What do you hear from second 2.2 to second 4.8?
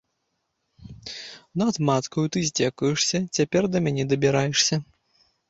ты здзекуешся, цяпер да мяне дабіраешся!